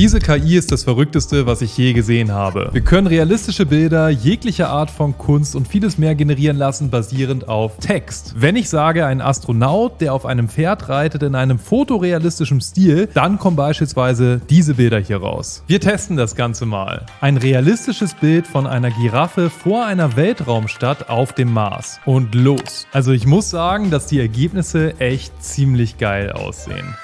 Diese 0.00 0.18
KI 0.18 0.56
ist 0.56 0.72
das 0.72 0.84
Verrückteste, 0.84 1.44
was 1.44 1.60
ich 1.60 1.76
je 1.76 1.92
gesehen 1.92 2.32
habe. 2.32 2.70
Wir 2.72 2.80
können 2.80 3.06
realistische 3.06 3.66
Bilder, 3.66 4.08
jegliche 4.08 4.68
Art 4.68 4.90
von 4.90 5.18
Kunst 5.18 5.54
und 5.54 5.68
vieles 5.68 5.98
mehr 5.98 6.14
generieren 6.14 6.56
lassen, 6.56 6.88
basierend 6.88 7.48
auf 7.48 7.76
Text. 7.80 8.32
Wenn 8.34 8.56
ich 8.56 8.70
sage, 8.70 9.04
ein 9.04 9.20
Astronaut, 9.20 10.00
der 10.00 10.14
auf 10.14 10.24
einem 10.24 10.48
Pferd 10.48 10.88
reitet 10.88 11.22
in 11.22 11.34
einem 11.34 11.58
fotorealistischen 11.58 12.62
Stil, 12.62 13.10
dann 13.12 13.38
kommen 13.38 13.56
beispielsweise 13.56 14.40
diese 14.48 14.76
Bilder 14.76 15.00
hier 15.00 15.18
raus. 15.18 15.64
Wir 15.66 15.80
testen 15.80 16.16
das 16.16 16.34
Ganze 16.34 16.64
mal. 16.64 17.04
Ein 17.20 17.36
realistisches 17.36 18.14
Bild 18.14 18.46
von 18.46 18.66
einer 18.66 18.90
Giraffe 18.90 19.50
vor 19.50 19.84
einer 19.84 20.16
Weltraumstadt 20.16 21.10
auf 21.10 21.34
dem 21.34 21.52
Mars. 21.52 22.00
Und 22.06 22.34
los. 22.34 22.86
Also 22.90 23.12
ich 23.12 23.26
muss 23.26 23.50
sagen, 23.50 23.90
dass 23.90 24.06
die 24.06 24.20
Ergebnisse 24.20 24.98
echt 24.98 25.44
ziemlich 25.44 25.98
geil 25.98 26.32
aussehen. 26.32 26.94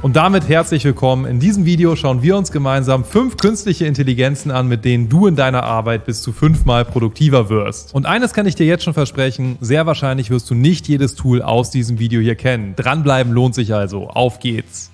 Und 0.00 0.16
damit 0.16 0.48
herzlich 0.48 0.84
willkommen. 0.84 1.26
In 1.26 1.38
diesem 1.38 1.64
Video 1.64 1.94
schauen 1.94 2.22
wir 2.22 2.36
uns 2.36 2.50
gemeinsam 2.50 3.04
fünf 3.04 3.36
künstliche 3.36 3.86
Intelligenzen 3.86 4.50
an, 4.50 4.66
mit 4.66 4.84
denen 4.84 5.08
du 5.08 5.26
in 5.26 5.36
deiner 5.36 5.62
Arbeit 5.62 6.06
bis 6.06 6.22
zu 6.22 6.32
fünfmal 6.32 6.84
produktiver 6.84 7.48
wirst. 7.50 7.94
Und 7.94 8.06
eines 8.06 8.32
kann 8.32 8.46
ich 8.46 8.54
dir 8.54 8.66
jetzt 8.66 8.84
schon 8.84 8.94
versprechen, 8.94 9.58
sehr 9.60 9.86
wahrscheinlich 9.86 10.30
wirst 10.30 10.50
du 10.50 10.54
nicht 10.54 10.88
jedes 10.88 11.14
Tool 11.14 11.42
aus 11.42 11.70
diesem 11.70 11.98
Video 11.98 12.20
hier 12.20 12.36
kennen. 12.36 12.74
Dranbleiben 12.74 13.32
lohnt 13.32 13.54
sich 13.54 13.74
also. 13.74 14.08
Auf 14.08 14.40
geht's! 14.40 14.91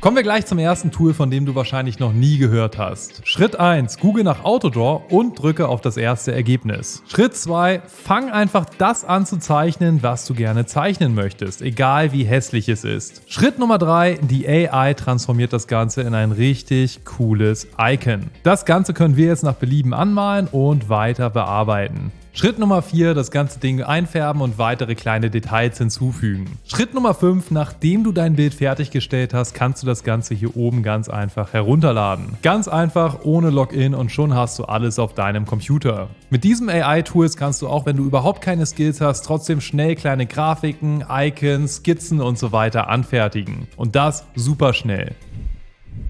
Kommen 0.00 0.14
wir 0.14 0.22
gleich 0.22 0.46
zum 0.46 0.60
ersten 0.60 0.92
Tool, 0.92 1.12
von 1.12 1.28
dem 1.28 1.44
du 1.44 1.56
wahrscheinlich 1.56 1.98
noch 1.98 2.12
nie 2.12 2.38
gehört 2.38 2.78
hast. 2.78 3.26
Schritt 3.26 3.58
1, 3.58 3.98
google 3.98 4.22
nach 4.22 4.44
Autodraw 4.44 5.02
und 5.10 5.36
drücke 5.36 5.66
auf 5.66 5.80
das 5.80 5.96
erste 5.96 6.30
Ergebnis. 6.32 7.02
Schritt 7.08 7.34
2, 7.34 7.82
fang 7.84 8.30
einfach 8.30 8.66
das 8.78 9.04
an 9.04 9.26
zu 9.26 9.38
zeichnen, 9.38 10.00
was 10.00 10.24
du 10.24 10.34
gerne 10.34 10.66
zeichnen 10.66 11.16
möchtest, 11.16 11.62
egal 11.62 12.12
wie 12.12 12.22
hässlich 12.22 12.68
es 12.68 12.84
ist. 12.84 13.22
Schritt 13.26 13.58
Nummer 13.58 13.78
3, 13.78 14.20
die 14.22 14.48
AI 14.48 14.94
transformiert 14.94 15.52
das 15.52 15.66
Ganze 15.66 16.02
in 16.02 16.14
ein 16.14 16.30
richtig 16.30 17.04
cooles 17.04 17.66
Icon. 17.76 18.30
Das 18.44 18.64
Ganze 18.64 18.94
können 18.94 19.16
wir 19.16 19.26
jetzt 19.26 19.42
nach 19.42 19.54
Belieben 19.54 19.94
anmalen 19.94 20.46
und 20.46 20.88
weiter 20.88 21.28
bearbeiten. 21.28 22.12
Schritt 22.38 22.60
Nummer 22.60 22.82
4, 22.82 23.14
das 23.14 23.32
ganze 23.32 23.58
Ding 23.58 23.82
einfärben 23.82 24.42
und 24.42 24.58
weitere 24.58 24.94
kleine 24.94 25.28
Details 25.28 25.76
hinzufügen. 25.76 26.56
Schritt 26.68 26.94
Nummer 26.94 27.12
5, 27.12 27.50
nachdem 27.50 28.04
du 28.04 28.12
dein 28.12 28.36
Bild 28.36 28.54
fertiggestellt 28.54 29.34
hast, 29.34 29.54
kannst 29.54 29.82
du 29.82 29.88
das 29.88 30.04
Ganze 30.04 30.36
hier 30.36 30.56
oben 30.56 30.84
ganz 30.84 31.08
einfach 31.08 31.52
herunterladen. 31.52 32.36
Ganz 32.42 32.68
einfach, 32.68 33.24
ohne 33.24 33.50
Login 33.50 33.92
und 33.92 34.12
schon 34.12 34.36
hast 34.36 34.56
du 34.60 34.66
alles 34.66 35.00
auf 35.00 35.14
deinem 35.14 35.46
Computer. 35.46 36.10
Mit 36.30 36.44
diesem 36.44 36.68
AI-Tools 36.68 37.36
kannst 37.36 37.60
du 37.60 37.66
auch, 37.66 37.86
wenn 37.86 37.96
du 37.96 38.04
überhaupt 38.04 38.40
keine 38.40 38.66
Skills 38.66 39.00
hast, 39.00 39.22
trotzdem 39.22 39.60
schnell 39.60 39.96
kleine 39.96 40.26
Grafiken, 40.26 41.04
Icons, 41.10 41.78
Skizzen 41.78 42.20
und 42.20 42.38
so 42.38 42.52
weiter 42.52 42.88
anfertigen. 42.88 43.66
Und 43.76 43.96
das 43.96 44.24
super 44.36 44.74
schnell. 44.74 45.16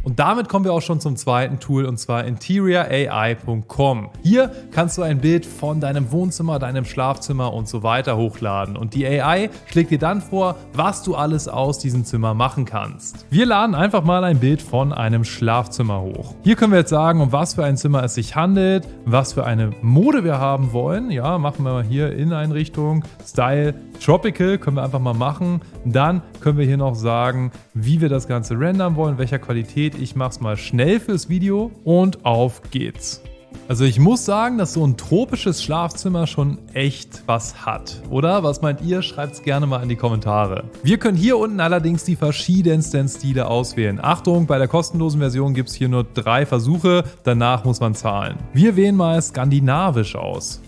Und 0.02 0.18
damit 0.18 0.48
kommen 0.48 0.64
wir 0.64 0.72
auch 0.72 0.82
schon 0.82 1.00
zum 1.00 1.16
zweiten 1.16 1.60
Tool 1.60 1.84
und 1.84 1.98
zwar 1.98 2.24
interiorAI.com. 2.24 4.10
Hier 4.22 4.50
kannst 4.70 4.98
du 4.98 5.02
ein 5.02 5.18
Bild 5.18 5.44
von 5.44 5.80
deinem 5.80 6.10
Wohnzimmer, 6.12 6.58
deinem 6.58 6.84
Schlafzimmer 6.84 7.52
und 7.52 7.68
so 7.68 7.82
weiter 7.82 8.16
hochladen 8.16 8.76
und 8.76 8.94
die 8.94 9.06
AI 9.06 9.50
schlägt 9.66 9.90
dir 9.90 9.98
dann 9.98 10.20
vor, 10.20 10.56
was 10.72 11.02
du 11.02 11.14
alles 11.14 11.48
aus 11.48 11.78
diesem 11.78 12.04
Zimmer 12.04 12.34
machen 12.34 12.64
kannst. 12.64 13.26
Wir 13.30 13.46
laden 13.46 13.74
einfach 13.74 14.04
mal 14.04 14.24
ein 14.24 14.38
Bild 14.38 14.62
von 14.62 14.92
einem 14.92 15.24
Schlafzimmer 15.24 16.00
hoch. 16.00 16.34
Hier 16.42 16.56
können 16.56 16.72
wir 16.72 16.80
jetzt 16.80 16.90
sagen, 16.90 17.20
um 17.20 17.32
was 17.32 17.54
für 17.54 17.64
ein 17.64 17.76
Zimmer 17.76 18.02
es 18.04 18.14
sich 18.14 18.36
handelt, 18.36 18.86
was 19.04 19.32
für 19.32 19.44
eine 19.44 19.70
Mode 19.82 20.24
wir 20.24 20.38
haben 20.38 20.72
wollen. 20.72 21.10
Ja, 21.10 21.38
machen 21.38 21.64
wir 21.64 21.72
mal 21.72 21.84
hier 21.84 22.12
Inneneinrichtung, 22.12 23.04
Style, 23.26 23.74
Tropical 24.00 24.58
können 24.58 24.76
wir 24.76 24.84
einfach 24.84 25.00
mal 25.00 25.14
machen. 25.14 25.60
Dann 25.84 26.22
können 26.40 26.58
wir 26.58 26.64
hier 26.64 26.76
noch 26.76 26.94
sagen, 26.94 27.50
wie 27.74 28.00
wir 28.00 28.08
das 28.08 28.28
Ganze 28.28 28.58
rendern 28.58 28.96
wollen, 28.96 29.18
welcher 29.18 29.38
Qualität. 29.38 29.87
Ich 29.94 30.16
mache 30.16 30.30
es 30.30 30.40
mal 30.40 30.56
schnell 30.56 31.00
fürs 31.00 31.28
Video 31.28 31.70
und 31.84 32.24
auf 32.24 32.62
geht's. 32.70 33.22
Also 33.68 33.84
ich 33.84 33.98
muss 33.98 34.24
sagen, 34.24 34.56
dass 34.56 34.72
so 34.72 34.86
ein 34.86 34.96
tropisches 34.96 35.62
Schlafzimmer 35.62 36.26
schon 36.26 36.58
echt 36.72 37.22
was 37.26 37.66
hat, 37.66 38.02
oder? 38.08 38.42
Was 38.42 38.62
meint 38.62 38.80
ihr? 38.80 39.02
Schreibt 39.02 39.34
es 39.34 39.42
gerne 39.42 39.66
mal 39.66 39.82
in 39.82 39.90
die 39.90 39.96
Kommentare. 39.96 40.64
Wir 40.82 40.98
können 40.98 41.18
hier 41.18 41.36
unten 41.36 41.60
allerdings 41.60 42.04
die 42.04 42.16
verschiedensten 42.16 43.08
Stile 43.08 43.46
auswählen. 43.46 43.98
Achtung, 44.02 44.46
bei 44.46 44.58
der 44.58 44.68
kostenlosen 44.68 45.20
Version 45.20 45.52
gibt 45.52 45.68
es 45.68 45.74
hier 45.74 45.88
nur 45.88 46.04
drei 46.04 46.46
Versuche, 46.46 47.04
danach 47.24 47.64
muss 47.64 47.80
man 47.80 47.94
zahlen. 47.94 48.38
Wir 48.54 48.74
wählen 48.74 48.96
mal 48.96 49.20
skandinavisch 49.20 50.16
aus. 50.16 50.62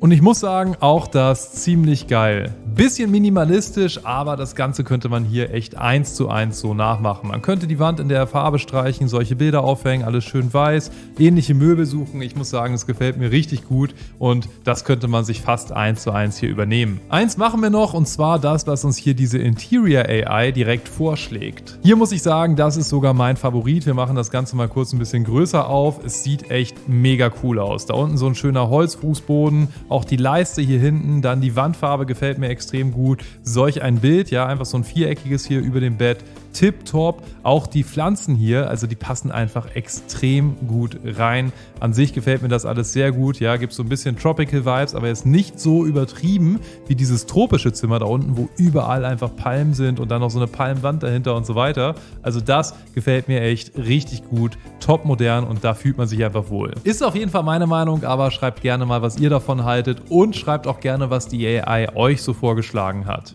Und 0.00 0.12
ich 0.12 0.22
muss 0.22 0.40
sagen, 0.40 0.76
auch 0.80 1.06
das 1.06 1.52
ziemlich 1.52 2.06
geil. 2.06 2.54
Bisschen 2.74 3.10
minimalistisch, 3.10 4.06
aber 4.06 4.36
das 4.36 4.54
Ganze 4.54 4.82
könnte 4.82 5.10
man 5.10 5.26
hier 5.26 5.52
echt 5.52 5.76
eins 5.76 6.14
zu 6.14 6.30
eins 6.30 6.58
so 6.58 6.72
nachmachen. 6.72 7.28
Man 7.28 7.42
könnte 7.42 7.66
die 7.66 7.78
Wand 7.78 8.00
in 8.00 8.08
der 8.08 8.26
Farbe 8.26 8.58
streichen, 8.58 9.08
solche 9.08 9.36
Bilder 9.36 9.62
aufhängen, 9.62 10.02
alles 10.02 10.24
schön 10.24 10.54
weiß, 10.54 10.90
ähnliche 11.18 11.52
Möbel 11.52 11.84
suchen. 11.84 12.22
Ich 12.22 12.34
muss 12.34 12.48
sagen, 12.48 12.72
es 12.72 12.86
gefällt 12.86 13.18
mir 13.18 13.30
richtig 13.30 13.68
gut 13.68 13.94
und 14.18 14.48
das 14.64 14.86
könnte 14.86 15.06
man 15.06 15.26
sich 15.26 15.42
fast 15.42 15.70
eins 15.72 16.00
zu 16.00 16.12
eins 16.12 16.38
hier 16.38 16.48
übernehmen. 16.48 17.00
Eins 17.10 17.36
machen 17.36 17.60
wir 17.60 17.68
noch 17.68 17.92
und 17.92 18.08
zwar 18.08 18.38
das, 18.38 18.66
was 18.66 18.86
uns 18.86 18.96
hier 18.96 19.12
diese 19.12 19.36
Interior 19.36 20.06
AI 20.06 20.50
direkt 20.50 20.88
vorschlägt. 20.88 21.78
Hier 21.82 21.96
muss 21.96 22.12
ich 22.12 22.22
sagen, 22.22 22.56
das 22.56 22.78
ist 22.78 22.88
sogar 22.88 23.12
mein 23.12 23.36
Favorit. 23.36 23.84
Wir 23.84 23.92
machen 23.92 24.16
das 24.16 24.30
Ganze 24.30 24.56
mal 24.56 24.68
kurz 24.68 24.94
ein 24.94 24.98
bisschen 24.98 25.24
größer 25.24 25.68
auf. 25.68 26.02
Es 26.02 26.24
sieht 26.24 26.50
echt 26.50 26.88
mega 26.88 27.30
cool 27.42 27.58
aus. 27.58 27.84
Da 27.84 27.92
unten 27.92 28.16
so 28.16 28.26
ein 28.26 28.34
schöner 28.34 28.70
Holzfußboden, 28.70 29.68
auch 29.90 30.04
die 30.04 30.16
Leiste 30.16 30.62
hier 30.62 30.78
hinten, 30.78 31.20
dann 31.20 31.40
die 31.40 31.56
Wandfarbe 31.56 32.06
gefällt 32.06 32.38
mir 32.38 32.48
extrem 32.48 32.92
gut. 32.92 33.24
Solch 33.42 33.82
ein 33.82 33.96
Bild, 33.96 34.30
ja, 34.30 34.46
einfach 34.46 34.64
so 34.64 34.78
ein 34.78 34.84
viereckiges 34.84 35.44
hier 35.44 35.60
über 35.60 35.80
dem 35.80 35.96
Bett 35.96 36.18
tipptopp. 36.52 37.22
Auch 37.42 37.66
die 37.66 37.84
Pflanzen 37.84 38.34
hier, 38.34 38.68
also 38.68 38.86
die 38.86 38.96
passen 38.96 39.30
einfach 39.30 39.74
extrem 39.74 40.56
gut 40.66 40.98
rein. 41.04 41.52
An 41.80 41.92
sich 41.92 42.12
gefällt 42.12 42.42
mir 42.42 42.48
das 42.48 42.66
alles 42.66 42.92
sehr 42.92 43.12
gut. 43.12 43.40
Ja, 43.40 43.56
gibt 43.56 43.72
so 43.72 43.82
ein 43.82 43.88
bisschen 43.88 44.16
Tropical 44.16 44.64
Vibes, 44.64 44.94
aber 44.94 45.10
ist 45.10 45.26
nicht 45.26 45.58
so 45.58 45.84
übertrieben 45.84 46.60
wie 46.86 46.94
dieses 46.94 47.26
tropische 47.26 47.72
Zimmer 47.72 47.98
da 47.98 48.06
unten, 48.06 48.36
wo 48.36 48.48
überall 48.56 49.04
einfach 49.04 49.34
Palmen 49.34 49.74
sind 49.74 50.00
und 50.00 50.10
dann 50.10 50.20
noch 50.20 50.30
so 50.30 50.38
eine 50.38 50.48
Palmwand 50.48 51.02
dahinter 51.02 51.34
und 51.34 51.46
so 51.46 51.54
weiter. 51.54 51.94
Also 52.22 52.40
das 52.40 52.74
gefällt 52.94 53.28
mir 53.28 53.42
echt 53.42 53.76
richtig 53.76 54.28
gut, 54.28 54.56
top 54.78 55.04
modern 55.04 55.44
und 55.44 55.64
da 55.64 55.74
fühlt 55.74 55.98
man 55.98 56.06
sich 56.06 56.24
einfach 56.24 56.48
wohl. 56.50 56.74
Ist 56.84 57.02
auf 57.02 57.16
jeden 57.16 57.30
Fall 57.30 57.42
meine 57.42 57.66
Meinung, 57.66 58.04
aber 58.04 58.30
schreibt 58.30 58.62
gerne 58.62 58.86
mal, 58.86 59.02
was 59.02 59.18
ihr 59.18 59.30
davon 59.30 59.64
haltet 59.64 59.79
und 60.10 60.36
schreibt 60.36 60.66
auch 60.66 60.80
gerne, 60.80 61.10
was 61.10 61.28
die 61.28 61.46
AI 61.46 61.94
euch 61.94 62.22
so 62.22 62.32
vorgeschlagen 62.32 63.06
hat. 63.06 63.34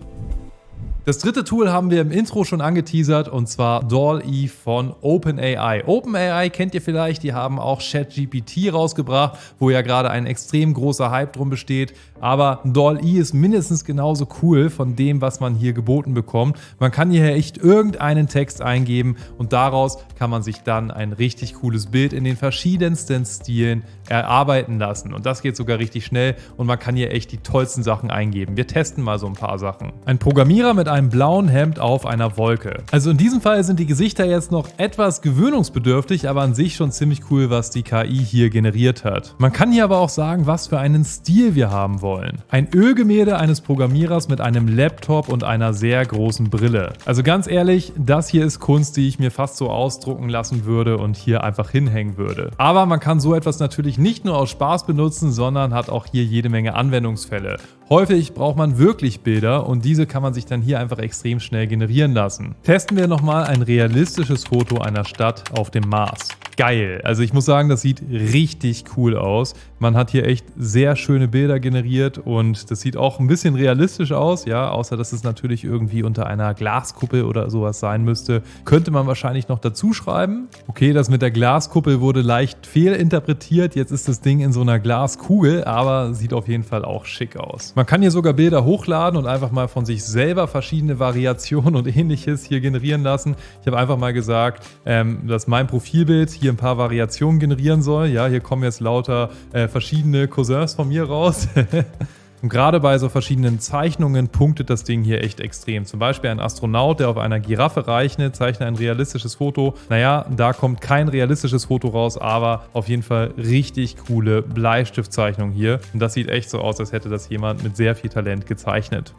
Das 1.06 1.20
dritte 1.20 1.44
Tool 1.44 1.72
haben 1.72 1.92
wir 1.92 2.02
im 2.02 2.10
Intro 2.10 2.46
schon 2.46 2.62
angeteasert 2.62 3.28
und 3.28 3.48
zwar 3.48 3.88
DALL-E 3.88 4.48
von 4.48 4.96
OpenAI. 5.02 5.84
OpenAI 5.86 6.50
kennt 6.50 6.74
ihr 6.74 6.82
vielleicht, 6.82 7.22
die 7.22 7.32
haben 7.32 7.60
auch 7.60 7.80
ChatGPT 7.80 8.74
rausgebracht, 8.74 9.38
wo 9.60 9.70
ja 9.70 9.84
gerade 9.84 10.10
ein 10.10 10.26
extrem 10.26 10.74
großer 10.74 11.12
Hype 11.12 11.34
drum 11.34 11.52
besteht. 11.52 11.94
Aber 12.20 12.62
DALL-E 12.64 13.20
ist 13.20 13.36
mindestens 13.36 13.86
genauso 13.86 14.28
cool 14.42 14.72
von 14.72 14.96
dem, 14.96 15.22
was 15.22 15.40
man 15.40 15.54
hier 15.54 15.74
geboten 15.74 16.16
bekommt. 16.16 16.58
Man 16.80 16.90
kann 16.90 17.12
hier 17.12 17.24
echt 17.36 17.60
irgendeinen 17.60 18.26
Text 18.26 18.64
eingeben 18.64 19.18
und 19.38 19.54
daraus 19.54 20.00
kann 20.18 20.32
man 20.32 20.42
sich 20.42 20.64
dann 20.64 20.90
ein 20.90 21.14
richtig 21.14 21.54
cooles 21.54 21.86
Bild 21.86 22.14
in 22.14 22.24
den 22.24 22.36
verschiedensten 22.36 23.28
Stilen 23.28 23.84
erarbeiten 24.10 24.80
lassen. 24.80 25.14
Und 25.14 25.28
das 25.28 25.44
geht 25.44 25.56
sogar 25.56 25.78
richtig 25.78 26.04
schnell 26.04 26.36
und 26.58 26.66
man 26.66 26.80
kann 26.80 26.96
hier 26.96 27.12
echt 27.12 27.32
die 27.32 27.38
tollsten 27.38 27.84
Sachen 27.84 28.10
eingeben. 28.10 28.58
Wir 28.58 28.66
testen 28.66 29.04
mal 29.04 29.20
so 29.20 29.28
ein 29.28 29.34
paar 29.34 29.60
Sachen. 29.60 29.94
Ein 30.06 30.18
Programmierer 30.18 30.74
mit 30.74 30.88
einem 30.88 30.95
blauen 31.10 31.48
Hemd 31.48 31.80
auf 31.80 32.06
einer 32.06 32.38
Wolke. 32.38 32.84
Also 32.92 33.12
in 33.12 33.18
diesem 33.18 33.42
Fall 33.42 33.64
sind 33.64 33.80
die 33.80 33.86
Gesichter 33.86 34.26
jetzt 34.26 34.52
noch 34.52 34.68
etwas 34.78 35.22
gewöhnungsbedürftig, 35.22 36.28
aber 36.28 36.42
an 36.42 36.54
sich 36.54 36.76
schon 36.76 36.92
ziemlich 36.92 37.30
cool, 37.32 37.50
was 37.50 37.70
die 37.70 37.84
KI 37.84 38.18
hier 38.18 38.50
generiert 38.50 39.04
hat. 39.04 39.36
Man 39.38 39.54
kann 39.54 39.72
hier 39.72 39.84
aber 39.84 40.00
auch 40.00 40.10
sagen, 40.10 40.48
was 40.48 40.68
für 40.68 40.80
einen 40.80 41.06
Stil 41.06 41.56
wir 41.56 41.70
haben 41.70 42.02
wollen. 42.02 42.40
Ein 42.50 42.68
Ölgemälde 42.74 43.38
eines 43.38 43.62
Programmierers 43.62 44.28
mit 44.28 44.42
einem 44.42 44.68
Laptop 44.68 45.30
und 45.30 45.44
einer 45.44 45.74
sehr 45.74 46.06
großen 46.06 46.50
Brille. 46.50 46.94
Also 47.06 47.24
ganz 47.24 47.48
ehrlich, 47.48 47.94
das 47.98 48.30
hier 48.30 48.46
ist 48.46 48.60
Kunst, 48.60 48.98
die 48.98 49.08
ich 49.08 49.20
mir 49.20 49.32
fast 49.32 49.58
so 49.58 49.70
ausdrucken 49.70 50.30
lassen 50.30 50.66
würde 50.66 50.98
und 50.98 51.16
hier 51.16 51.44
einfach 51.44 51.70
hinhängen 51.70 52.18
würde. 52.18 52.52
Aber 52.58 52.86
man 52.86 53.00
kann 53.00 53.20
so 53.20 53.36
etwas 53.36 53.60
natürlich 53.60 53.76
natürlich 53.86 53.98
nicht 53.98 54.26
nur 54.26 54.38
aus 54.38 54.50
Spaß 54.52 54.86
benutzen, 54.86 55.32
sondern 55.32 55.74
hat 55.74 55.90
auch 55.90 56.06
hier 56.06 56.24
jede 56.24 56.50
Menge 56.50 56.76
Anwendungsfälle. 56.76 57.58
Häufig 57.88 58.34
braucht 58.34 58.58
man 58.58 58.80
wirklich 58.80 59.20
Bilder 59.20 59.68
und 59.68 59.86
diese 59.86 60.08
kann 60.08 60.24
man 60.24 60.34
sich 60.34 60.48
dann 60.48 60.64
hier 60.64 60.80
einfach 60.80 60.98
extrem 60.98 61.40
schnell 61.40 61.68
generieren 61.68 62.14
lassen. 62.14 62.56
Testen 62.64 62.98
wir 62.98 63.06
nochmal 63.06 63.44
ein 63.44 63.62
realistisches 63.62 64.46
Foto 64.46 64.80
einer 64.80 65.06
Stadt 65.06 65.44
auf 65.52 65.70
dem 65.70 65.88
Mars. 65.88 66.30
Geil. 66.58 67.02
Also 67.04 67.22
ich 67.22 67.34
muss 67.34 67.46
sagen, 67.46 67.70
das 67.70 67.82
sieht 67.82 68.02
richtig 68.10 68.86
cool 68.98 69.18
aus. 69.18 69.54
Man 69.80 69.96
hat 69.96 70.12
hier 70.12 70.26
echt 70.26 70.46
sehr 70.58 70.96
schöne 70.96 71.28
Bilder 71.28 71.60
generiert 71.60 72.18
und 72.18 72.72
das 72.72 72.82
sieht 72.82 72.98
auch 72.98 73.20
ein 73.20 73.28
bisschen 73.28 73.56
realistisch 73.56 74.12
aus, 74.12 74.46
ja, 74.46 74.70
außer 74.70 74.98
dass 74.98 75.12
es 75.12 75.24
natürlich 75.24 75.64
irgendwie 75.64 76.04
unter 76.04 76.28
einer 76.28 76.54
Glaskuppel 76.54 77.24
oder 77.24 77.50
sowas 77.50 77.80
sein 77.80 78.04
müsste. 78.04 78.42
Könnte 78.64 78.92
man 78.92 79.08
wahrscheinlich 79.08 79.48
noch 79.48 79.60
dazu 79.60 79.94
schreiben. 79.94 80.48
Okay, 80.68 80.94
das 80.94 81.10
mit 81.10 81.22
der 81.22 81.32
Glaskuppel 81.32 82.00
wurde 82.00 82.22
leicht 82.22 82.66
fehlinterpretiert. 82.66 83.76
Jetzt 83.76 83.92
ist 83.92 84.08
das 84.08 84.22
Ding 84.22 84.40
in 84.40 84.54
so 84.54 84.62
einer 84.62 84.80
Glaskugel, 84.80 85.66
aber 85.66 86.14
sieht 86.14 86.34
auf 86.34 86.48
jeden 86.48 86.64
Fall 86.64 86.86
auch 86.86 87.06
schick 87.06 87.38
aus. 87.38 87.74
Man 87.76 87.86
kann 87.86 88.02
hier 88.02 88.12
sogar 88.12 88.34
Bilder 88.34 88.64
hochladen 88.64 89.20
und 89.20 89.28
einfach 89.28 89.52
mal 89.52 89.68
von 89.68 89.86
sich 89.86 90.04
selber 90.04 90.48
verschiedene 90.48 91.00
Variationen 91.00 91.76
und 91.76 91.96
ähnliches 91.96 92.46
hier 92.46 92.62
generieren 92.62 93.04
lassen. 93.04 93.36
Ich 93.62 93.68
habe 93.68 93.78
einfach 93.78 93.98
mal 93.98 94.14
gesagt, 94.14 94.66
ähm, 94.86 95.28
dass 95.28 95.48
mein 95.48 95.68
Profilbild 95.68 96.30
hier 96.46 96.54
ein 96.54 96.58
paar 96.58 96.78
Variationen 96.78 97.40
generieren 97.40 97.82
soll. 97.82 98.06
Ja, 98.06 98.28
hier 98.28 98.40
kommen 98.40 98.62
jetzt 98.62 98.80
lauter 98.80 99.32
äh, 99.52 99.68
verschiedene 99.68 100.28
Cousins 100.28 100.76
von 100.76 100.88
mir 100.88 101.06
raus. 101.06 101.48
Und 102.44 102.50
gerade 102.50 102.80
bei 102.80 103.00
so 103.00 103.10
verschiedenen 103.10 103.60
Zeichnungen 103.60 104.28
punktet 104.28 104.70
das 104.70 104.84
Ding 104.84 105.04
hier 105.04 105.24
echt 105.24 105.40
extrem. 105.40 105.86
Zum 105.86 106.00
Beispiel 106.00 106.30
ein 106.30 106.40
Astronaut, 106.40 107.00
der 107.00 107.10
auf 107.10 107.18
einer 107.18 107.40
Giraffe 107.40 107.88
reichnet, 107.88 108.36
zeichnet 108.36 108.68
ein 108.68 108.76
realistisches 108.76 109.34
Foto. 109.34 109.74
Naja, 109.90 110.28
da 110.30 110.54
kommt 110.54 110.82
kein 110.82 111.08
realistisches 111.08 111.66
Foto 111.66 111.88
raus, 111.88 112.20
aber 112.20 112.68
auf 112.74 112.88
jeden 112.88 113.02
Fall 113.02 113.34
richtig 113.38 113.98
coole 113.98 114.44
Bleistiftzeichnung 114.44 115.50
hier. 115.50 115.80
Und 115.94 116.00
das 116.00 116.14
sieht 116.14 116.30
echt 116.30 116.52
so 116.52 116.60
aus, 116.60 116.80
als 116.80 116.92
hätte 116.92 117.10
das 117.10 117.28
jemand 117.30 117.64
mit 117.64 117.76
sehr 117.76 117.96
viel 117.96 118.12
Talent 118.12 118.46
gezeichnet. 118.46 119.16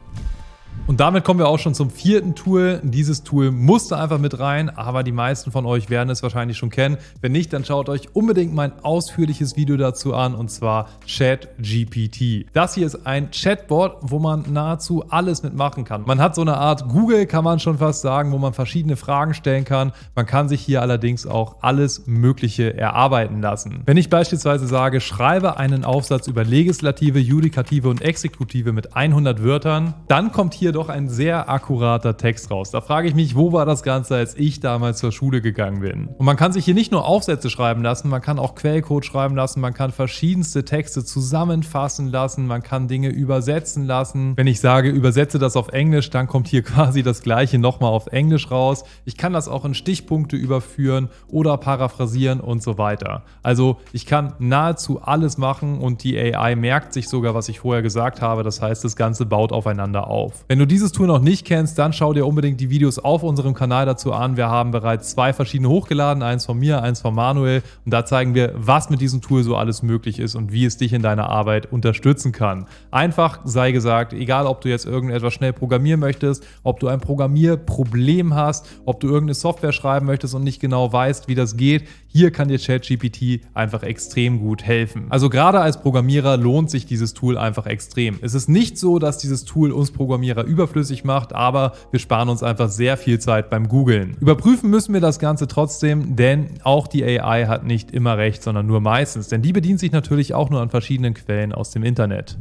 Und 0.89 1.01
damit 1.01 1.25
kommen 1.25 1.41
wir 1.41 1.49
auch 1.49 1.59
schon 1.59 1.75
zum 1.75 1.91
vierten 1.91 2.37
Tool. 2.37 2.81
Dieses 2.85 3.25
Tool 3.25 3.51
musste 3.51 3.99
einfach 3.99 4.21
mit 4.21 4.39
rein, 4.39 4.71
aber 4.71 5.03
die 5.03 5.11
meisten 5.11 5.51
von 5.51 5.67
euch 5.67 5.91
werden 5.91 6.11
es 6.11 6.23
wahrscheinlich 6.23 6.57
schon 6.59 6.71
kennen. 6.71 6.97
Wenn 7.21 7.33
nicht, 7.33 7.53
dann 7.53 7.65
schaut 7.65 7.89
euch 7.89 8.15
unbedingt 8.15 8.55
mein 8.55 8.73
ausführliches 8.85 9.57
Video 9.57 9.77
dazu 9.77 10.15
an 10.15 10.37
und 10.37 10.49
zwar 10.49 10.89
ChatGPT. 11.05 12.47
Das 12.53 12.75
hier 12.77 12.87
ist 12.87 13.05
ein 13.05 13.33
Chatbot, 13.33 13.97
wo 14.03 14.21
man 14.21 14.45
nahezu 14.53 15.03
alles 15.09 15.43
mitmachen 15.43 15.85
kann. 15.85 16.05
Man 16.07 16.21
hat 16.21 16.37
so 16.37 16.43
eine 16.43 16.57
Art 16.57 16.89
Google, 16.89 17.27
kann 17.27 17.43
man 17.43 17.59
schon 17.59 17.79
fast 17.79 18.03
sagen, 18.03 18.31
wo 18.31 18.39
man 18.39 18.53
verschiedene 18.53 18.95
Fragen 18.95 19.35
stellen 19.35 19.65
kann. 19.65 19.91
Man 20.15 20.27
kann 20.27 20.49
sich 20.49 20.61
hier 20.61 20.83
allerdings 20.83 21.27
auch 21.27 21.57
alles 21.63 22.07
Mögliche 22.07 22.77
erarbeiten 22.79 23.43
lassen. 23.43 23.83
Wenn 23.87 23.97
ich 23.97 24.09
beispielsweise 24.09 24.69
sage, 24.69 25.01
schreibe 25.01 25.57
einen 25.57 25.85
Aufsatz 25.85 26.29
über 26.29 26.45
Legislative, 26.45 27.19
Judikative 27.19 27.89
und 27.89 28.03
Exekutive 28.03 28.73
mit 28.73 28.95
100 28.95 29.43
Wörtern, 29.43 29.95
dann 30.07 30.31
kommt 30.31 30.55
hier 30.55 30.76
doch 30.77 30.89
ein 30.89 31.09
sehr 31.09 31.49
akkurater 31.49 32.17
Text 32.17 32.51
raus. 32.51 32.71
Da 32.71 32.81
frage 32.81 33.09
ich 33.09 33.15
mich, 33.15 33.35
wo 33.35 33.53
war 33.53 33.65
das 33.65 33.83
Ganze, 33.83 34.17
als 34.17 34.35
ich 34.37 34.61
damals 34.61 34.99
zur 34.99 35.11
Schule 35.11 35.41
gegangen 35.41 35.81
bin? 35.81 36.09
Und 36.19 36.27
man 36.27 36.37
kann 36.37 36.53
sich 36.53 36.65
hier 36.65 36.75
nicht 36.75 36.93
nur 36.93 37.07
Aufsätze 37.07 37.49
schreiben 37.51 37.83
lassen, 37.83 38.09
man 38.09 38.21
kann 38.21 38.39
auch 38.39 38.55
Quellcode 38.55 39.05
schreiben 39.05 39.35
lassen, 39.35 39.61
man 39.61 39.73
kann 39.73 39.91
verschiedenste 39.91 40.65
Texte 40.65 41.05
zusammenfassen 41.05 42.09
lassen, 42.09 42.47
man 42.47 42.63
kann 42.63 42.89
Dinge 42.89 43.09
übersetzen 43.09 43.85
lassen. 43.85 44.37
Wenn 44.37 44.47
ich 44.47 44.61
sage, 44.61 44.91
übersetze 44.91 45.39
das 45.39 45.57
auf 45.57 45.69
Englisch, 45.69 46.11
dann 46.11 46.27
kommt 46.27 46.49
hier 46.49 46.63
quasi 46.63 47.03
das 47.03 47.23
gleiche 47.23 47.59
nochmal 47.59 47.91
auf 47.91 48.09
Englisch 48.09 48.51
raus. 48.51 48.85
Ich 49.07 49.17
kann 49.17 49.33
das 49.33 49.49
auch 49.49 49.65
in 49.65 49.73
Stichpunkte 49.73 50.37
überführen 50.37 51.09
oder 51.29 51.57
paraphrasieren 51.57 52.41
und 52.41 52.63
so 52.63 52.77
weiter. 52.77 53.23
Also 53.43 53.79
ich 53.93 54.05
kann 54.05 54.35
nahezu 54.39 55.01
alles 55.01 55.39
machen 55.39 55.79
und 55.79 56.05
die 56.05 56.19
AI 56.19 56.55
merkt 56.55 56.93
sich 56.93 57.09
sogar, 57.09 57.35
was 57.35 57.49
ich 57.49 57.61
vorher 57.61 57.83
gesagt 57.83 58.21
habe. 58.21 58.43
Das 58.43 58.61
heißt, 58.61 58.85
das 58.85 58.95
Ganze 58.95 59.25
baut 59.25 59.53
aufeinander 59.53 60.09
auf. 60.09 60.45
Wenn 60.49 60.59
du 60.59 60.66
du 60.67 60.75
dieses 60.75 60.93
Tool 60.93 61.07
noch 61.07 61.21
nicht 61.21 61.47
kennst, 61.47 61.79
dann 61.79 61.93
schau 61.93 62.13
dir 62.13 62.27
unbedingt 62.27 62.61
die 62.61 62.71
Videos 62.71 62.99
auf 62.99 63.23
unserem 63.23 63.55
Kanal 63.55 63.87
dazu 63.87 64.13
an. 64.13 64.37
Wir 64.37 64.49
haben 64.49 64.73
bereits 64.73 65.11
zwei 65.11 65.33
verschiedene 65.33 65.69
hochgeladen, 65.69 66.23
eins 66.23 66.45
von 66.45 66.59
mir, 66.59 66.83
eins 66.83 67.01
von 67.01 67.15
Manuel. 67.15 67.63
Und 67.85 67.93
da 67.93 68.05
zeigen 68.05 68.35
wir, 68.35 68.53
was 68.57 68.91
mit 68.91 69.01
diesem 69.01 69.21
Tool 69.21 69.45
so 69.45 69.57
alles 69.57 69.83
möglich 69.83 70.19
ist 70.19 70.35
und 70.35 70.53
wie 70.53 70.65
es 70.65 70.77
dich 70.77 70.93
in 70.93 71.03
deiner 71.03 71.29
Arbeit 71.29 71.73
unterstützen 71.73 72.33
kann. 72.33 72.67
Einfach 72.91 73.41
sei 73.45 73.73
gesagt, 73.73 74.13
egal 74.13 74.47
ob 74.47 74.61
du 74.61 74.69
jetzt 74.69 74.87
irgendetwas 74.87 75.35
schnell 75.35 75.53
programmieren 75.53 76.01
möchtest, 76.01 76.45
ob 76.65 76.81
du 76.81 76.89
ein 76.89 77.01
Programmierproblem 77.01 78.35
hast, 78.35 78.67
ob 78.85 79.01
du 79.01 79.07
irgendeine 79.07 79.35
Software 79.35 79.73
schreiben 79.73 80.07
möchtest 80.07 80.35
und 80.35 80.43
nicht 80.43 80.61
genau 80.61 80.93
weißt, 80.93 81.29
wie 81.29 81.35
das 81.35 81.57
geht, 81.57 81.85
hier 82.09 82.31
kann 82.31 82.49
dir 82.49 82.59
ChatGPT 82.59 83.43
einfach 83.55 83.83
extrem 83.83 84.41
gut 84.41 84.65
helfen. 84.65 85.07
Also 85.11 85.29
gerade 85.29 85.61
als 85.61 85.81
Programmierer 85.81 86.39
lohnt 86.39 86.71
sich 86.71 86.87
dieses 86.87 87.13
Tool 87.13 87.37
einfach 87.37 87.67
extrem. 87.67 88.19
Es 88.23 88.35
ist 88.35 88.49
nicht 88.49 88.79
so, 88.79 88.99
dass 88.99 89.19
dieses 89.19 89.45
Tool 89.45 89.71
uns 89.71 89.91
Programmierer 89.91 90.45
überflüssig 90.57 91.05
macht, 91.05 91.35
aber 91.35 91.73
wir 91.91 92.01
sparen 92.01 92.29
uns 92.29 92.43
einfach 92.43 92.69
sehr 92.69 92.97
viel 92.97 93.19
Zeit 93.19 93.51
beim 93.51 93.69
Googlen. 93.69 94.17
Überprüfen 94.21 94.71
müssen 94.71 94.95
wir 94.95 95.03
das 95.03 95.19
Ganze 95.19 95.47
trotzdem, 95.47 96.17
denn 96.17 96.49
auch 96.65 96.89
die 96.89 97.05
AI 97.05 97.47
hat 97.47 97.65
nicht 97.65 97.91
immer 97.91 98.17
recht, 98.17 98.43
sondern 98.43 98.67
nur 98.67 98.81
meistens, 98.81 99.29
denn 99.29 99.43
die 99.43 99.53
bedient 99.53 99.81
sich 99.81 99.93
natürlich 99.93 100.35
auch 100.35 100.51
nur 100.51 100.63
an 100.63 100.71
verschiedenen 100.71 101.15
Quellen 101.15 101.53
aus 101.53 101.71
dem 101.71 101.83
Internet. 101.83 102.39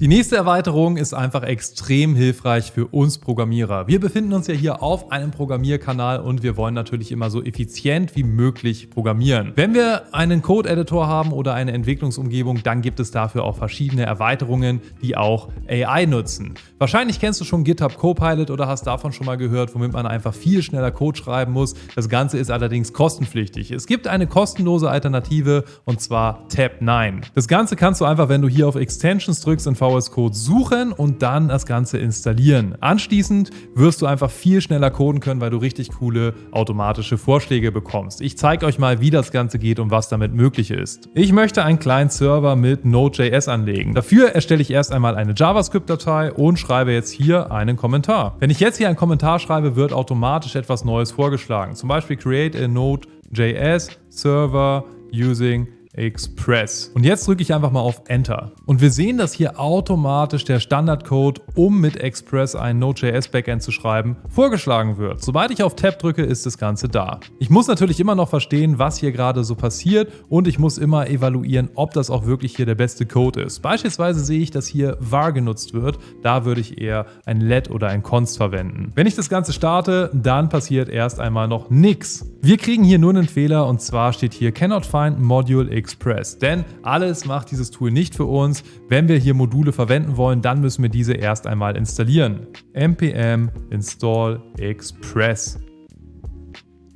Die 0.00 0.06
nächste 0.06 0.36
Erweiterung 0.36 0.96
ist 0.96 1.12
einfach 1.12 1.42
extrem 1.42 2.14
hilfreich 2.14 2.70
für 2.70 2.86
uns 2.86 3.18
Programmierer. 3.18 3.88
Wir 3.88 3.98
befinden 3.98 4.32
uns 4.32 4.46
ja 4.46 4.54
hier 4.54 4.80
auf 4.80 5.10
einem 5.10 5.32
Programmierkanal 5.32 6.20
und 6.20 6.44
wir 6.44 6.56
wollen 6.56 6.74
natürlich 6.74 7.10
immer 7.10 7.30
so 7.30 7.42
effizient 7.42 8.14
wie 8.14 8.22
möglich 8.22 8.90
programmieren. 8.90 9.54
Wenn 9.56 9.74
wir 9.74 10.14
einen 10.14 10.40
Code-Editor 10.40 11.08
haben 11.08 11.32
oder 11.32 11.54
eine 11.54 11.72
Entwicklungsumgebung, 11.72 12.62
dann 12.62 12.80
gibt 12.80 13.00
es 13.00 13.10
dafür 13.10 13.42
auch 13.42 13.56
verschiedene 13.56 14.06
Erweiterungen, 14.06 14.82
die 15.02 15.16
auch 15.16 15.48
AI 15.68 16.06
nutzen. 16.06 16.54
Wahrscheinlich 16.78 17.18
kennst 17.18 17.40
du 17.40 17.44
schon 17.44 17.64
GitHub 17.64 17.96
Copilot 17.96 18.52
oder 18.52 18.68
hast 18.68 18.86
davon 18.86 19.12
schon 19.12 19.26
mal 19.26 19.36
gehört, 19.36 19.74
womit 19.74 19.92
man 19.92 20.06
einfach 20.06 20.32
viel 20.32 20.62
schneller 20.62 20.92
Code 20.92 21.18
schreiben 21.18 21.52
muss. 21.52 21.74
Das 21.96 22.08
Ganze 22.08 22.38
ist 22.38 22.52
allerdings 22.52 22.92
kostenpflichtig. 22.92 23.72
Es 23.72 23.88
gibt 23.88 24.06
eine 24.06 24.28
kostenlose 24.28 24.88
Alternative 24.88 25.64
und 25.86 26.00
zwar 26.00 26.46
Tab9. 26.54 27.22
Das 27.34 27.48
Ganze 27.48 27.74
kannst 27.74 28.00
du 28.00 28.04
einfach, 28.04 28.28
wenn 28.28 28.42
du 28.42 28.48
hier 28.48 28.68
auf 28.68 28.76
Extensions 28.76 29.40
drückst, 29.40 29.66
in 29.66 29.74
VS 29.74 29.87
Code 30.10 30.34
suchen 30.34 30.92
und 30.92 31.22
dann 31.22 31.48
das 31.48 31.66
Ganze 31.66 31.98
installieren. 31.98 32.76
Anschließend 32.80 33.50
wirst 33.74 34.02
du 34.02 34.06
einfach 34.06 34.30
viel 34.30 34.60
schneller 34.60 34.90
coden 34.90 35.20
können, 35.20 35.40
weil 35.40 35.50
du 35.50 35.56
richtig 35.56 35.90
coole 35.90 36.34
automatische 36.52 37.18
Vorschläge 37.18 37.72
bekommst. 37.72 38.20
Ich 38.20 38.36
zeige 38.36 38.66
euch 38.66 38.78
mal, 38.78 39.00
wie 39.00 39.10
das 39.10 39.32
Ganze 39.32 39.58
geht 39.58 39.80
und 39.80 39.90
was 39.90 40.08
damit 40.08 40.34
möglich 40.34 40.70
ist. 40.70 41.08
Ich 41.14 41.32
möchte 41.32 41.64
einen 41.64 41.78
kleinen 41.78 42.10
Server 42.10 42.56
mit 42.56 42.84
Node.js 42.84 43.48
anlegen. 43.48 43.94
Dafür 43.94 44.30
erstelle 44.30 44.62
ich 44.62 44.70
erst 44.70 44.92
einmal 44.92 45.16
eine 45.16 45.34
JavaScript-Datei 45.34 46.32
und 46.32 46.58
schreibe 46.58 46.92
jetzt 46.92 47.10
hier 47.10 47.50
einen 47.50 47.76
Kommentar. 47.76 48.36
Wenn 48.40 48.50
ich 48.50 48.60
jetzt 48.60 48.76
hier 48.76 48.88
einen 48.88 48.96
Kommentar 48.96 49.38
schreibe, 49.38 49.76
wird 49.76 49.92
automatisch 49.92 50.56
etwas 50.56 50.84
Neues 50.84 51.12
vorgeschlagen. 51.12 51.74
Zum 51.74 51.88
Beispiel 51.88 52.16
create 52.16 52.56
a 52.56 52.68
Node.js 52.68 53.90
server 54.10 54.84
using 55.12 55.68
Express. 55.98 56.90
Und 56.94 57.04
jetzt 57.04 57.26
drücke 57.26 57.42
ich 57.42 57.52
einfach 57.52 57.72
mal 57.72 57.80
auf 57.80 58.02
Enter. 58.06 58.52
Und 58.66 58.80
wir 58.80 58.90
sehen, 58.90 59.18
dass 59.18 59.32
hier 59.32 59.58
automatisch 59.60 60.44
der 60.44 60.60
Standardcode, 60.60 61.42
um 61.54 61.80
mit 61.80 61.96
Express 61.96 62.54
ein 62.54 62.78
Node.js 62.78 63.28
Backend 63.28 63.62
zu 63.62 63.72
schreiben, 63.72 64.16
vorgeschlagen 64.28 64.96
wird. 64.98 65.22
Sobald 65.22 65.50
ich 65.50 65.62
auf 65.62 65.76
Tab 65.76 65.98
drücke, 65.98 66.22
ist 66.22 66.46
das 66.46 66.56
Ganze 66.58 66.88
da. 66.88 67.20
Ich 67.38 67.50
muss 67.50 67.66
natürlich 67.66 68.00
immer 68.00 68.14
noch 68.14 68.28
verstehen, 68.28 68.78
was 68.78 68.98
hier 68.98 69.12
gerade 69.12 69.44
so 69.44 69.54
passiert 69.54 70.12
und 70.28 70.46
ich 70.46 70.58
muss 70.58 70.78
immer 70.78 71.08
evaluieren, 71.08 71.70
ob 71.74 71.92
das 71.92 72.10
auch 72.10 72.26
wirklich 72.26 72.56
hier 72.56 72.66
der 72.66 72.74
beste 72.74 73.06
Code 73.06 73.42
ist. 73.42 73.60
Beispielsweise 73.60 74.20
sehe 74.20 74.40
ich, 74.40 74.50
dass 74.50 74.66
hier 74.66 74.96
var 75.00 75.32
genutzt 75.32 75.74
wird. 75.74 75.98
Da 76.22 76.44
würde 76.44 76.60
ich 76.60 76.80
eher 76.80 77.06
ein 77.26 77.40
let 77.40 77.70
oder 77.70 77.88
ein 77.88 78.02
const 78.02 78.36
verwenden. 78.36 78.92
Wenn 78.94 79.06
ich 79.06 79.16
das 79.16 79.28
Ganze 79.28 79.52
starte, 79.52 80.10
dann 80.14 80.48
passiert 80.48 80.88
erst 80.88 81.20
einmal 81.20 81.48
noch 81.48 81.70
nichts. 81.70 82.30
Wir 82.40 82.56
kriegen 82.56 82.84
hier 82.84 82.98
nur 82.98 83.10
einen 83.10 83.26
Fehler 83.26 83.66
und 83.66 83.80
zwar 83.80 84.12
steht 84.12 84.32
hier 84.32 84.52
cannot 84.52 84.86
find 84.86 85.18
module 85.20 85.68
express. 85.88 86.38
Denn 86.38 86.64
alles 86.82 87.24
macht 87.24 87.50
dieses 87.50 87.70
Tool 87.70 87.90
nicht 87.90 88.14
für 88.14 88.26
uns. 88.26 88.62
Wenn 88.88 89.08
wir 89.08 89.16
hier 89.16 89.32
Module 89.32 89.72
verwenden 89.72 90.18
wollen, 90.18 90.42
dann 90.42 90.60
müssen 90.60 90.82
wir 90.82 90.90
diese 90.90 91.14
erst 91.14 91.46
einmal 91.46 91.76
installieren. 91.76 92.46
npm 92.74 93.50
install 93.70 94.42
express. 94.58 95.58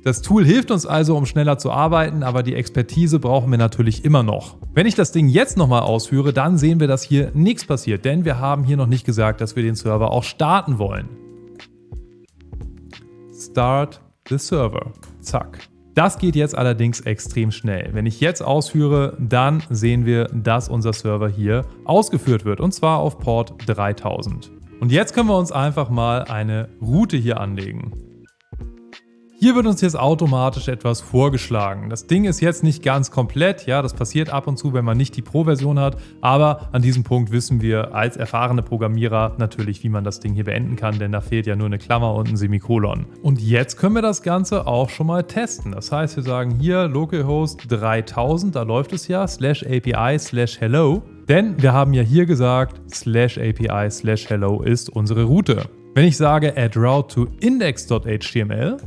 Das 0.03 0.21
Tool 0.21 0.45
hilft 0.45 0.69
uns 0.69 0.85
also, 0.85 1.15
um 1.15 1.25
schneller 1.25 1.57
zu 1.57 1.71
arbeiten, 1.71 2.23
aber 2.23 2.43
die 2.43 2.55
Expertise 2.55 3.19
brauchen 3.19 3.49
wir 3.49 3.57
natürlich 3.57 4.03
immer 4.03 4.21
noch. 4.21 4.57
Wenn 4.73 4.85
ich 4.85 4.95
das 4.95 5.13
Ding 5.13 5.29
jetzt 5.29 5.55
nochmal 5.57 5.81
ausführe, 5.81 6.33
dann 6.33 6.57
sehen 6.57 6.81
wir, 6.81 6.87
dass 6.87 7.03
hier 7.03 7.31
nichts 7.33 7.65
passiert, 7.65 8.03
denn 8.03 8.25
wir 8.25 8.37
haben 8.37 8.65
hier 8.65 8.75
noch 8.75 8.87
nicht 8.87 9.05
gesagt, 9.05 9.39
dass 9.39 9.55
wir 9.55 9.63
den 9.63 9.75
Server 9.75 10.11
auch 10.11 10.23
starten 10.23 10.77
wollen. 10.77 11.07
Start 13.33 14.01
the 14.27 14.37
Server. 14.37 14.91
Zack. 15.21 15.72
Das 15.95 16.17
geht 16.17 16.35
jetzt 16.35 16.57
allerdings 16.57 17.01
extrem 17.01 17.51
schnell. 17.51 17.89
Wenn 17.93 18.07
ich 18.07 18.19
jetzt 18.19 18.41
ausführe, 18.41 19.15
dann 19.19 19.61
sehen 19.69 20.05
wir, 20.07 20.25
dass 20.33 20.67
unser 20.67 20.91
Server 20.91 21.29
hier 21.29 21.65
ausgeführt 21.85 22.45
wird 22.45 22.59
und 22.59 22.73
zwar 22.73 22.97
auf 22.97 23.19
Port 23.19 23.53
3000. 23.67 24.51
Und 24.79 24.91
jetzt 24.91 25.13
können 25.13 25.29
wir 25.29 25.37
uns 25.37 25.51
einfach 25.51 25.89
mal 25.89 26.23
eine 26.23 26.69
Route 26.81 27.15
hier 27.15 27.39
anlegen. 27.39 27.91
Hier 29.43 29.55
wird 29.55 29.65
uns 29.65 29.81
jetzt 29.81 29.99
automatisch 29.99 30.69
etwas 30.69 31.01
vorgeschlagen. 31.01 31.89
Das 31.89 32.07
Ding 32.07 32.23
ist 32.23 32.39
jetzt 32.39 32.63
nicht 32.63 32.81
ganz 32.81 33.11
komplett, 33.11 33.65
ja, 33.65 33.81
das 33.81 33.93
passiert 33.93 34.29
ab 34.29 34.47
und 34.47 34.55
zu, 34.55 34.71
wenn 34.71 34.85
man 34.85 34.95
nicht 34.95 35.17
die 35.17 35.21
Pro-Version 35.21 35.79
hat, 35.79 35.97
aber 36.21 36.69
an 36.71 36.81
diesem 36.81 37.03
Punkt 37.03 37.29
wissen 37.29 37.61
wir 37.61 37.93
als 37.93 38.15
erfahrene 38.15 38.63
Programmierer 38.63 39.35
natürlich, 39.39 39.83
wie 39.83 39.89
man 39.89 40.05
das 40.05 40.21
Ding 40.21 40.33
hier 40.33 40.45
beenden 40.45 40.77
kann, 40.77 40.97
denn 40.97 41.11
da 41.11 41.19
fehlt 41.19 41.45
ja 41.45 41.57
nur 41.57 41.65
eine 41.65 41.77
Klammer 41.77 42.13
und 42.13 42.29
ein 42.29 42.37
Semikolon. 42.37 43.05
Und 43.21 43.41
jetzt 43.41 43.75
können 43.75 43.95
wir 43.95 44.01
das 44.01 44.23
Ganze 44.23 44.65
auch 44.65 44.89
schon 44.89 45.07
mal 45.07 45.23
testen. 45.23 45.73
Das 45.73 45.91
heißt, 45.91 46.15
wir 46.15 46.23
sagen 46.23 46.57
hier 46.61 46.87
localhost 46.87 47.65
3000, 47.67 48.55
da 48.55 48.63
läuft 48.63 48.93
es 48.93 49.09
ja, 49.09 49.27
slash 49.27 49.65
API 49.65 50.19
slash 50.19 50.61
hello. 50.61 51.01
Denn 51.27 51.61
wir 51.61 51.73
haben 51.73 51.93
ja 51.93 52.01
hier 52.01 52.25
gesagt, 52.25 52.79
slash 52.93 53.37
API 53.37 53.91
slash 53.91 54.29
hello 54.29 54.61
ist 54.61 54.89
unsere 54.89 55.23
Route. 55.23 55.65
Wenn 55.95 56.05
ich 56.05 56.15
sage 56.15 56.55
add 56.55 56.79
route 56.79 57.13
to 57.13 57.27
index.html, 57.41 58.77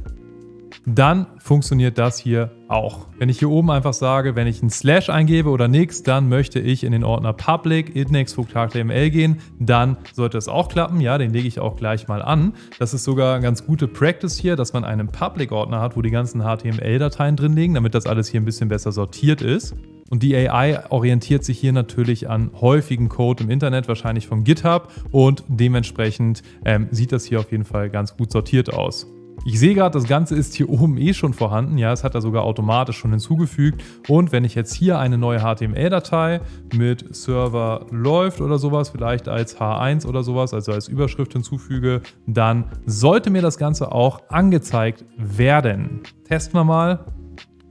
dann 0.87 1.27
funktioniert 1.39 1.99
das 1.99 2.17
hier 2.17 2.53
auch. 2.69 3.09
Wenn 3.19 3.29
ich 3.29 3.41
hier 3.41 3.51
oben 3.51 3.73
einfach 3.73 3.93
sage, 3.93 4.37
wenn 4.37 4.47
ich 4.47 4.63
ein 4.63 4.71
Slash 4.71 5.11
eingebe 5.11 5.51
oder 5.51 5.67
nichts, 5.67 6.05
dann 6.05 6.29
möchte 6.29 6.61
ich 6.61 6.85
in 6.85 6.93
den 6.93 7.03
Ordner 7.03 7.33
Public 7.33 7.95
index.html 7.97 9.11
gehen, 9.11 9.39
dann 9.59 9.97
sollte 10.13 10.39
es 10.39 10.47
auch 10.47 10.69
klappen. 10.69 11.01
Ja, 11.01 11.19
den 11.19 11.33
lege 11.33 11.49
ich 11.49 11.59
auch 11.59 11.75
gleich 11.75 12.07
mal 12.07 12.23
an. 12.23 12.55
Das 12.79 12.95
ist 12.95 13.03
sogar 13.03 13.35
eine 13.35 13.43
ganz 13.43 13.67
gute 13.67 13.89
Practice 13.89 14.39
hier, 14.39 14.55
dass 14.55 14.73
man 14.73 14.85
einen 14.85 15.09
Public-Ordner 15.09 15.81
hat, 15.81 15.97
wo 15.97 16.03
die 16.03 16.11
ganzen 16.11 16.43
HTML-Dateien 16.43 17.35
drin 17.35 17.57
liegen, 17.57 17.75
damit 17.75 17.95
das 17.95 18.07
alles 18.07 18.29
hier 18.29 18.41
ein 18.41 18.45
bisschen 18.45 18.69
besser 18.69 18.93
sortiert 18.93 19.43
ist. 19.43 19.75
Und 20.09 20.23
die 20.23 20.37
AI 20.37 20.89
orientiert 20.91 21.45
sich 21.45 21.59
hier 21.59 21.73
natürlich 21.73 22.31
an 22.31 22.53
häufigen 22.61 23.09
Code 23.09 23.43
im 23.43 23.51
Internet, 23.51 23.89
wahrscheinlich 23.89 24.29
von 24.29 24.45
GitHub. 24.45 24.93
Und 25.11 25.43
dementsprechend 25.49 26.45
ähm, 26.65 26.87
sieht 26.93 27.11
das 27.11 27.25
hier 27.25 27.41
auf 27.41 27.51
jeden 27.51 27.65
Fall 27.65 27.91
ganz 27.91 28.17
gut 28.17 28.31
sortiert 28.31 28.73
aus. 28.73 29.09
Ich 29.45 29.61
sehe 29.61 29.75
gerade, 29.75 29.93
das 29.93 30.09
Ganze 30.09 30.35
ist 30.35 30.55
hier 30.55 30.69
oben 30.69 30.97
eh 30.97 31.15
schon 31.15 31.33
vorhanden. 31.33 31.79
Ja, 31.79 31.93
es 31.93 32.03
hat 32.03 32.15
er 32.15 32.21
sogar 32.21 32.43
automatisch 32.45 32.97
schon 32.97 33.11
hinzugefügt. 33.11 33.83
Und 34.09 34.33
wenn 34.33 34.45
ich 34.45 34.55
jetzt 34.55 34.75
hier 34.75 34.99
eine 34.99 35.19
neue 35.19 35.41
HTML-Datei 35.41 36.41
mit 36.75 37.15
Server 37.15 37.87
läuft 37.91 38.41
oder 38.41 38.59
sowas, 38.59 38.91
vielleicht 38.91 39.29
als 39.29 39.59
H1 39.59 40.07
oder 40.07 40.23
sowas, 40.23 40.53
also 40.53 40.73
als 40.73 40.89
Überschrift 40.89 41.33
hinzufüge, 41.33 42.03
dann 42.27 42.65
sollte 42.87 43.31
mir 43.31 43.43
das 43.43 43.59
Ganze 43.59 43.93
auch 43.93 44.23
angezeigt 44.29 45.05
werden. 45.17 46.01
Testen 46.25 46.55
wir 46.55 46.65
mal. 46.65 47.07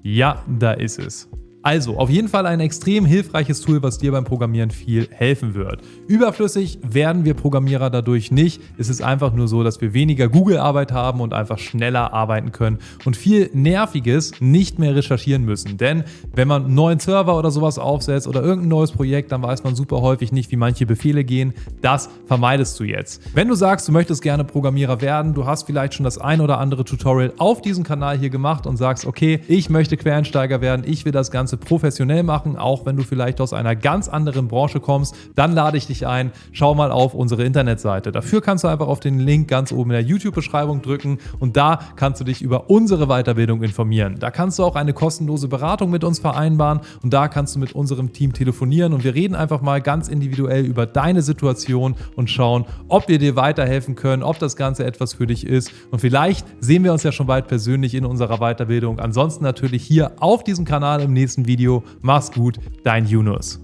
Ja, 0.03 0.43
da 0.47 0.71
ist 0.71 0.99
es. 0.99 1.29
Also, 1.65 1.97
auf 1.97 2.11
jeden 2.11 2.27
Fall 2.27 2.45
ein 2.45 2.59
extrem 2.59 3.07
hilfreiches 3.07 3.59
Tool, 3.59 3.81
was 3.81 3.97
dir 3.97 4.11
beim 4.11 4.23
Programmieren 4.23 4.69
viel 4.69 5.07
helfen 5.09 5.55
wird. 5.55 5.81
Überflüssig 6.07 6.77
werden 6.87 7.25
wir 7.25 7.33
Programmierer 7.33 7.89
dadurch 7.89 8.29
nicht. 8.29 8.61
Es 8.77 8.87
ist 8.87 9.01
einfach 9.01 9.33
nur 9.33 9.47
so, 9.47 9.63
dass 9.63 9.81
wir 9.81 9.95
weniger 9.95 10.29
Google-Arbeit 10.29 10.91
haben 10.91 11.21
und 11.21 11.33
einfach 11.33 11.57
schneller 11.57 12.13
arbeiten 12.13 12.51
können 12.51 12.77
und 13.03 13.17
viel 13.17 13.49
Nerviges 13.53 14.33
nicht 14.41 14.77
mehr 14.77 14.95
recherchieren 14.95 15.43
müssen. 15.43 15.77
Denn 15.77 16.03
wenn 16.35 16.47
man 16.47 16.65
einen 16.65 16.75
neuen 16.75 16.99
Server 16.99 17.35
oder 17.35 17.49
sowas 17.49 17.79
aufsetzt 17.79 18.27
oder 18.27 18.43
irgendein 18.43 18.69
neues 18.69 18.91
Projekt, 18.91 19.31
dann 19.31 19.41
weiß 19.41 19.63
man 19.63 19.73
super 19.73 20.01
häufig 20.01 20.31
nicht, 20.31 20.51
wie 20.51 20.57
manche 20.57 20.85
Befehle 20.85 21.23
gehen. 21.23 21.55
Das 21.81 22.11
vermeidest 22.27 22.79
du 22.79 22.83
jetzt. 22.83 23.23
Wenn 23.33 23.47
du 23.47 23.55
sagst, 23.55 23.87
du 23.87 23.91
möchtest 23.91 24.21
gerne 24.21 24.43
Programmierer 24.43 25.01
werden, 25.01 25.33
du 25.33 25.47
hast 25.47 25.63
vielleicht 25.63 25.95
schon 25.95 26.03
das 26.03 26.19
ein 26.19 26.41
oder 26.41 26.59
andere 26.59 26.85
Tutorial 26.85 27.33
auf 27.39 27.63
diesem 27.63 27.83
Kanal 27.83 28.19
hier 28.19 28.29
gemacht 28.29 28.67
und 28.67 28.77
sagst, 28.77 29.07
okay, 29.07 29.39
ich 29.47 29.71
möchte 29.71 29.97
Quereinsteiger 29.97 30.61
werden, 30.61 30.85
ich 30.87 31.05
will 31.05 31.11
das 31.11 31.31
Ganze 31.31 31.54
Ganze 31.55 31.57
professionell 31.57 32.23
machen, 32.23 32.57
auch 32.57 32.85
wenn 32.85 32.97
du 32.97 33.03
vielleicht 33.03 33.41
aus 33.41 33.53
einer 33.53 33.75
ganz 33.75 34.07
anderen 34.07 34.47
Branche 34.47 34.79
kommst, 34.79 35.15
dann 35.35 35.53
lade 35.53 35.77
ich 35.77 35.87
dich 35.87 36.07
ein, 36.07 36.31
schau 36.51 36.75
mal 36.75 36.91
auf 36.91 37.13
unsere 37.13 37.43
Internetseite. 37.43 38.11
Dafür 38.11 38.41
kannst 38.41 38.63
du 38.63 38.67
einfach 38.67 38.87
auf 38.87 38.99
den 38.99 39.19
Link 39.19 39.47
ganz 39.47 39.71
oben 39.71 39.91
in 39.91 39.95
der 39.95 40.03
YouTube-Beschreibung 40.03 40.81
drücken 40.81 41.19
und 41.39 41.57
da 41.57 41.79
kannst 41.95 42.21
du 42.21 42.25
dich 42.25 42.41
über 42.41 42.69
unsere 42.69 43.07
Weiterbildung 43.07 43.63
informieren. 43.63 44.17
Da 44.19 44.31
kannst 44.31 44.59
du 44.59 44.63
auch 44.63 44.75
eine 44.75 44.93
kostenlose 44.93 45.47
Beratung 45.47 45.89
mit 45.91 46.03
uns 46.03 46.19
vereinbaren 46.19 46.81
und 47.01 47.13
da 47.13 47.27
kannst 47.27 47.55
du 47.55 47.59
mit 47.59 47.73
unserem 47.73 48.11
Team 48.13 48.33
telefonieren 48.33 48.93
und 48.93 49.03
wir 49.03 49.15
reden 49.15 49.35
einfach 49.35 49.61
mal 49.61 49.81
ganz 49.81 50.07
individuell 50.07 50.65
über 50.65 50.85
deine 50.85 51.21
Situation 51.21 51.95
und 52.15 52.29
schauen, 52.29 52.65
ob 52.87 53.07
wir 53.07 53.19
dir 53.19 53.35
weiterhelfen 53.35 53.95
können, 53.95 54.23
ob 54.23 54.39
das 54.39 54.55
Ganze 54.55 54.85
etwas 54.85 55.13
für 55.13 55.27
dich 55.27 55.45
ist 55.45 55.71
und 55.91 55.99
vielleicht 55.99 56.45
sehen 56.59 56.83
wir 56.83 56.91
uns 56.91 57.03
ja 57.03 57.11
schon 57.11 57.27
bald 57.27 57.47
persönlich 57.47 57.93
in 57.95 58.05
unserer 58.05 58.37
Weiterbildung. 58.37 58.99
Ansonsten 58.99 59.43
natürlich 59.43 59.83
hier 59.83 60.11
auf 60.19 60.43
diesem 60.43 60.65
Kanal 60.65 61.01
im 61.01 61.13
Video. 61.47 61.83
Mach's 62.01 62.31
gut, 62.31 62.59
dein 62.83 63.05
Yunus. 63.07 63.61